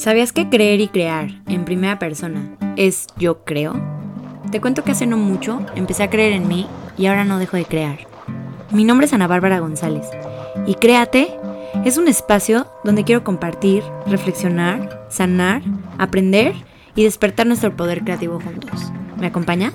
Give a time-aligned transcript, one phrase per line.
[0.00, 3.74] ¿Sabías que creer y crear en primera persona es yo creo?
[4.50, 7.58] Te cuento que hace no mucho empecé a creer en mí y ahora no dejo
[7.58, 7.98] de crear.
[8.70, 10.06] Mi nombre es Ana Bárbara González
[10.66, 11.28] y Créate
[11.84, 15.60] es un espacio donde quiero compartir, reflexionar, sanar,
[15.98, 16.54] aprender
[16.94, 18.90] y despertar nuestro poder creativo juntos.
[19.18, 19.74] ¿Me acompañas?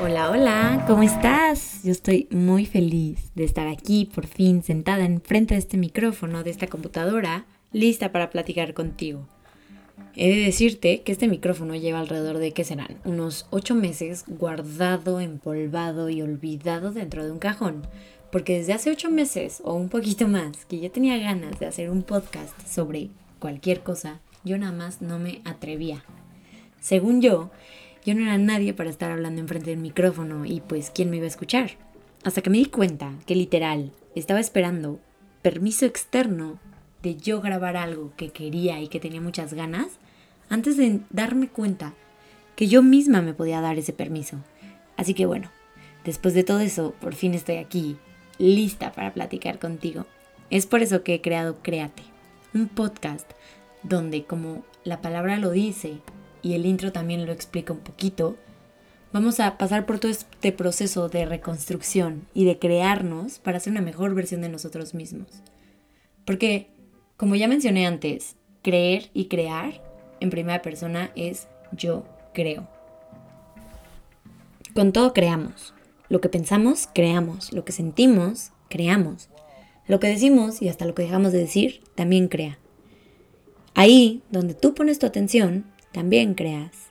[0.00, 1.65] Hola, hola, ¿cómo estás?
[1.86, 6.50] Yo estoy muy feliz de estar aquí por fin sentada enfrente de este micrófono, de
[6.50, 9.28] esta computadora, lista para platicar contigo.
[10.16, 12.98] He de decirte que este micrófono lleva alrededor de, ¿qué serán?
[13.04, 17.86] Unos 8 meses guardado, empolvado y olvidado dentro de un cajón.
[18.32, 21.88] Porque desde hace 8 meses o un poquito más que yo tenía ganas de hacer
[21.90, 26.04] un podcast sobre cualquier cosa, yo nada más no me atrevía.
[26.80, 27.52] Según yo,
[28.06, 31.24] yo no era nadie para estar hablando enfrente del micrófono y pues quién me iba
[31.24, 31.72] a escuchar.
[32.22, 35.00] Hasta que me di cuenta que literal estaba esperando
[35.42, 36.60] permiso externo
[37.02, 39.98] de yo grabar algo que quería y que tenía muchas ganas
[40.48, 41.94] antes de darme cuenta
[42.54, 44.38] que yo misma me podía dar ese permiso.
[44.96, 45.50] Así que bueno,
[46.04, 47.96] después de todo eso, por fin estoy aquí,
[48.38, 50.06] lista para platicar contigo.
[50.48, 52.04] Es por eso que he creado Créate,
[52.54, 53.28] un podcast
[53.82, 55.98] donde, como la palabra lo dice,
[56.46, 58.36] y el intro también lo explica un poquito,
[59.12, 63.80] vamos a pasar por todo este proceso de reconstrucción y de crearnos para ser una
[63.80, 65.26] mejor versión de nosotros mismos.
[66.24, 66.68] Porque,
[67.16, 69.82] como ya mencioné antes, creer y crear
[70.20, 72.68] en primera persona es yo creo.
[74.72, 75.74] Con todo creamos.
[76.08, 77.52] Lo que pensamos, creamos.
[77.52, 79.30] Lo que sentimos, creamos.
[79.88, 82.60] Lo que decimos y hasta lo que dejamos de decir, también crea.
[83.74, 85.64] Ahí, donde tú pones tu atención,
[85.96, 86.90] también creas.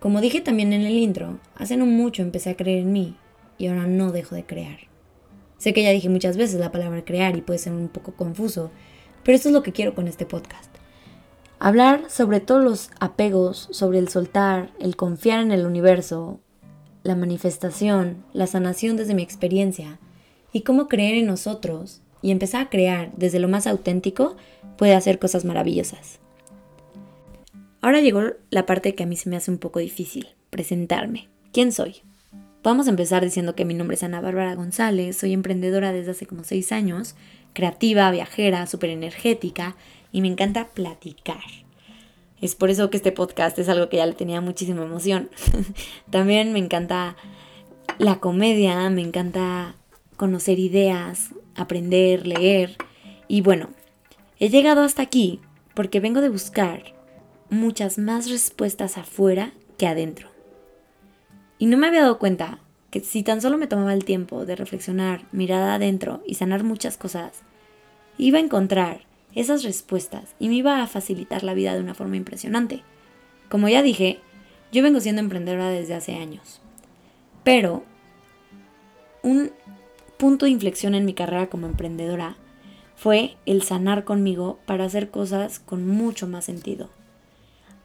[0.00, 3.18] Como dije también en el intro, hace no mucho empecé a creer en mí
[3.58, 4.78] y ahora no dejo de crear.
[5.58, 8.70] Sé que ya dije muchas veces la palabra crear y puede ser un poco confuso,
[9.22, 10.74] pero esto es lo que quiero con este podcast.
[11.58, 16.40] Hablar sobre todos los apegos, sobre el soltar, el confiar en el universo,
[17.02, 19.98] la manifestación, la sanación desde mi experiencia
[20.54, 24.36] y cómo creer en nosotros y empezar a crear desde lo más auténtico
[24.78, 26.18] puede hacer cosas maravillosas.
[27.86, 31.28] Ahora llegó la parte que a mí se me hace un poco difícil, presentarme.
[31.52, 32.02] ¿Quién soy?
[32.64, 36.26] Vamos a empezar diciendo que mi nombre es Ana Bárbara González, soy emprendedora desde hace
[36.26, 37.14] como seis años,
[37.52, 39.76] creativa, viajera, súper energética
[40.10, 41.44] y me encanta platicar.
[42.40, 45.30] Es por eso que este podcast es algo que ya le tenía muchísima emoción.
[46.10, 47.14] También me encanta
[47.98, 49.76] la comedia, me encanta
[50.16, 52.78] conocer ideas, aprender, leer.
[53.28, 53.70] Y bueno,
[54.40, 55.38] he llegado hasta aquí
[55.72, 56.95] porque vengo de buscar
[57.50, 60.28] muchas más respuestas afuera que adentro.
[61.58, 62.58] Y no me había dado cuenta
[62.90, 66.96] que si tan solo me tomaba el tiempo de reflexionar, mirar adentro y sanar muchas
[66.96, 67.42] cosas,
[68.18, 72.16] iba a encontrar esas respuestas y me iba a facilitar la vida de una forma
[72.16, 72.82] impresionante.
[73.48, 74.20] Como ya dije,
[74.72, 76.60] yo vengo siendo emprendedora desde hace años.
[77.44, 77.84] Pero
[79.22, 79.52] un
[80.16, 82.36] punto de inflexión en mi carrera como emprendedora
[82.96, 86.88] fue el sanar conmigo para hacer cosas con mucho más sentido.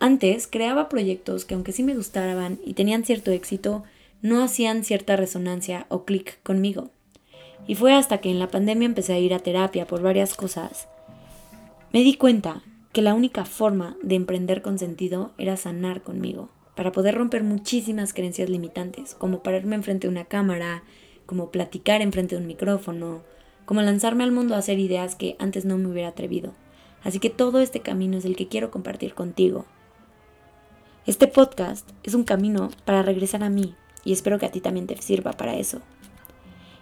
[0.01, 3.83] Antes creaba proyectos que aunque sí me gustaban y tenían cierto éxito,
[4.21, 6.89] no hacían cierta resonancia o clic conmigo.
[7.67, 10.89] Y fue hasta que en la pandemia empecé a ir a terapia por varias cosas,
[11.93, 12.63] me di cuenta
[12.93, 18.13] que la única forma de emprender con sentido era sanar conmigo, para poder romper muchísimas
[18.13, 20.83] creencias limitantes, como pararme enfrente de una cámara,
[21.25, 23.21] como platicar enfrente de un micrófono,
[23.65, 26.53] como lanzarme al mundo a hacer ideas que antes no me hubiera atrevido.
[27.03, 29.65] Así que todo este camino es el que quiero compartir contigo,
[31.07, 33.75] este podcast es un camino para regresar a mí
[34.05, 35.81] y espero que a ti también te sirva para eso.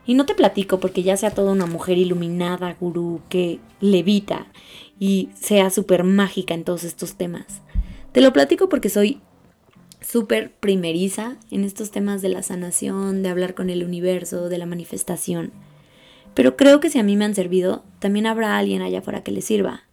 [0.05, 4.47] Y no te platico porque ya sea toda una mujer iluminada, gurú, que levita
[4.99, 7.61] y sea súper mágica en todos estos temas.
[8.11, 9.21] Te lo platico porque soy
[10.01, 14.65] súper primeriza en estos temas de la sanación, de hablar con el universo, de la
[14.65, 15.51] manifestación.
[16.33, 19.31] Pero creo que si a mí me han servido, también habrá alguien allá afuera que
[19.31, 19.83] le sirva.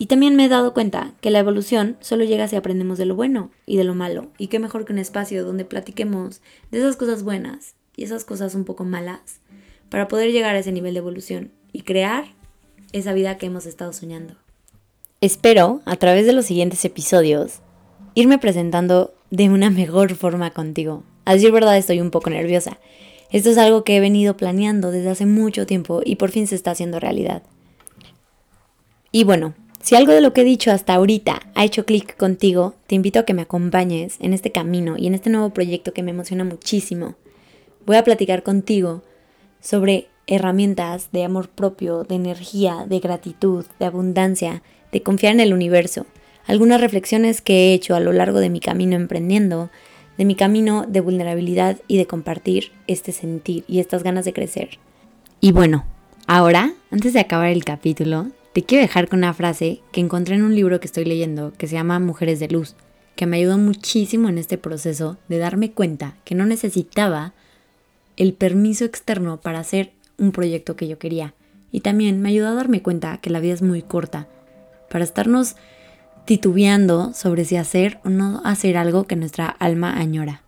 [0.00, 3.16] Y también me he dado cuenta que la evolución solo llega si aprendemos de lo
[3.16, 4.28] bueno y de lo malo.
[4.38, 6.40] Y qué mejor que un espacio donde platiquemos
[6.70, 9.40] de esas cosas buenas y esas cosas un poco malas
[9.88, 12.26] para poder llegar a ese nivel de evolución y crear
[12.92, 14.36] esa vida que hemos estado soñando.
[15.20, 17.58] Espero, a través de los siguientes episodios,
[18.14, 21.02] irme presentando de una mejor forma contigo.
[21.24, 22.78] A decir verdad, estoy un poco nerviosa.
[23.32, 26.54] Esto es algo que he venido planeando desde hace mucho tiempo y por fin se
[26.54, 27.42] está haciendo realidad.
[29.10, 32.74] Y bueno, si algo de lo que he dicho hasta ahorita ha hecho clic contigo,
[32.86, 36.02] te invito a que me acompañes en este camino y en este nuevo proyecto que
[36.02, 37.14] me emociona muchísimo.
[37.86, 39.02] Voy a platicar contigo
[39.60, 45.54] sobre herramientas de amor propio, de energía, de gratitud, de abundancia, de confiar en el
[45.54, 46.06] universo.
[46.46, 49.70] Algunas reflexiones que he hecho a lo largo de mi camino emprendiendo,
[50.18, 54.78] de mi camino de vulnerabilidad y de compartir este sentir y estas ganas de crecer.
[55.40, 55.86] Y bueno,
[56.26, 60.42] ahora, antes de acabar el capítulo, te quiero dejar con una frase que encontré en
[60.42, 62.74] un libro que estoy leyendo que se llama Mujeres de Luz,
[63.14, 67.34] que me ayudó muchísimo en este proceso de darme cuenta que no necesitaba
[68.16, 71.34] el permiso externo para hacer un proyecto que yo quería.
[71.70, 74.28] Y también me ayudó a darme cuenta que la vida es muy corta
[74.88, 75.56] para estarnos
[76.24, 80.42] titubeando sobre si hacer o no hacer algo que nuestra alma añora.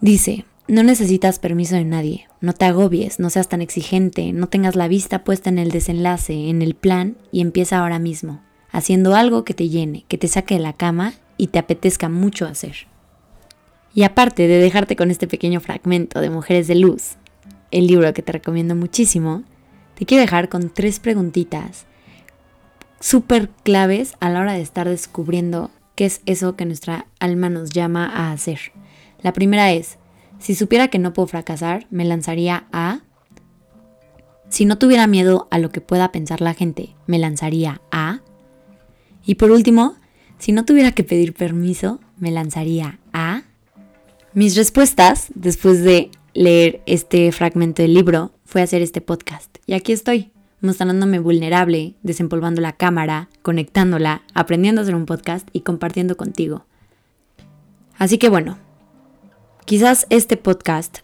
[0.00, 4.76] Dice, no necesitas permiso de nadie, no te agobies, no seas tan exigente, no tengas
[4.76, 9.44] la vista puesta en el desenlace, en el plan y empieza ahora mismo, haciendo algo
[9.44, 12.86] que te llene, que te saque de la cama y te apetezca mucho hacer.
[13.94, 17.16] Y aparte de dejarte con este pequeño fragmento de Mujeres de Luz,
[17.70, 19.44] el libro que te recomiendo muchísimo,
[19.94, 21.86] te quiero dejar con tres preguntitas
[23.00, 27.70] súper claves a la hora de estar descubriendo qué es eso que nuestra alma nos
[27.70, 28.60] llama a hacer.
[29.22, 29.98] La primera es,
[30.38, 33.00] si supiera que no puedo fracasar, me lanzaría a...
[34.48, 38.20] Si no tuviera miedo a lo que pueda pensar la gente, me lanzaría a...
[39.24, 39.96] Y por último,
[40.38, 43.42] si no tuviera que pedir permiso, me lanzaría a...
[44.32, 49.58] Mis respuestas, después de leer este fragmento del libro fue hacer este podcast.
[49.66, 50.30] Y aquí estoy,
[50.60, 56.64] mostrándome vulnerable, desempolvando la cámara, conectándola, aprendiendo a hacer un podcast y compartiendo contigo.
[57.98, 58.58] Así que bueno,
[59.68, 61.00] quizás este podcast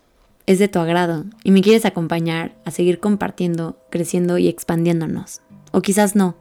[0.46, 5.42] es de tu agrado y me quieres acompañar a seguir compartiendo, creciendo y expandiéndonos.
[5.70, 6.34] O quizás no.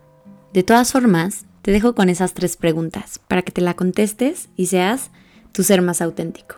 [0.53, 4.67] De todas formas, te dejo con esas tres preguntas para que te la contestes y
[4.67, 5.11] seas
[5.51, 6.55] tu ser más auténtico.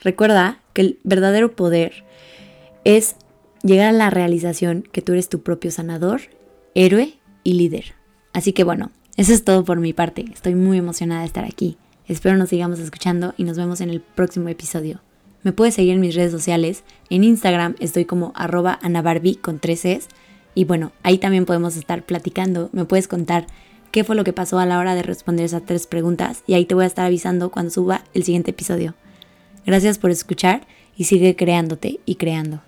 [0.00, 2.04] Recuerda que el verdadero poder
[2.84, 3.16] es
[3.62, 6.20] llegar a la realización que tú eres tu propio sanador,
[6.74, 7.94] héroe y líder.
[8.34, 10.26] Así que bueno, eso es todo por mi parte.
[10.30, 11.78] Estoy muy emocionada de estar aquí.
[12.06, 15.00] Espero nos sigamos escuchando y nos vemos en el próximo episodio.
[15.46, 16.82] Me puedes seguir en mis redes sociales.
[17.08, 20.08] En Instagram estoy como arroba anabarbi con tres es.
[20.56, 22.68] Y bueno, ahí también podemos estar platicando.
[22.72, 23.46] Me puedes contar
[23.92, 26.64] qué fue lo que pasó a la hora de responder esas tres preguntas y ahí
[26.64, 28.94] te voy a estar avisando cuando suba el siguiente episodio.
[29.64, 30.66] Gracias por escuchar
[30.96, 32.65] y sigue creándote y creando.